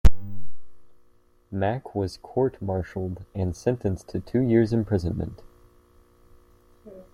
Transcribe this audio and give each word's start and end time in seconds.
Mack 1.51 1.93
was 1.93 2.17
court-martialed 2.23 3.23
and 3.35 3.55
sentenced 3.55 4.07
to 4.07 4.19
two 4.19 4.39
years' 4.41 4.73
imprisonment. 4.73 5.43